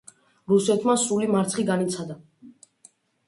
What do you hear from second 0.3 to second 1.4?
რუსეთმა სრული